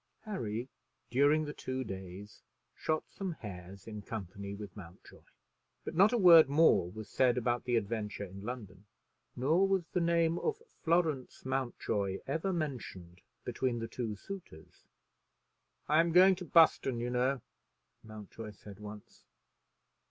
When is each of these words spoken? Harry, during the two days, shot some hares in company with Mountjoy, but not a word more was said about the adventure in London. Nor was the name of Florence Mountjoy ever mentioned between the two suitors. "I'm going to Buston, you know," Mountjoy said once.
Harry, 0.21 0.67
during 1.11 1.45
the 1.45 1.53
two 1.53 1.83
days, 1.83 2.41
shot 2.75 3.03
some 3.07 3.33
hares 3.33 3.85
in 3.85 4.01
company 4.01 4.55
with 4.55 4.75
Mountjoy, 4.75 5.21
but 5.85 5.93
not 5.93 6.11
a 6.11 6.17
word 6.17 6.49
more 6.49 6.89
was 6.89 7.07
said 7.07 7.37
about 7.37 7.65
the 7.65 7.75
adventure 7.75 8.23
in 8.23 8.41
London. 8.41 8.85
Nor 9.35 9.67
was 9.67 9.85
the 9.89 10.01
name 10.01 10.39
of 10.39 10.59
Florence 10.83 11.45
Mountjoy 11.45 12.17
ever 12.25 12.51
mentioned 12.51 13.21
between 13.45 13.77
the 13.77 13.87
two 13.87 14.15
suitors. 14.15 14.85
"I'm 15.87 16.11
going 16.11 16.33
to 16.37 16.45
Buston, 16.45 16.99
you 16.99 17.11
know," 17.11 17.41
Mountjoy 18.03 18.53
said 18.53 18.79
once. 18.79 19.25